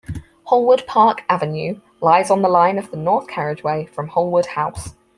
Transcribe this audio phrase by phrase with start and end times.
[0.45, 4.95] Holwood Park Avenue lies on the line of the north carriageway from Holwood House.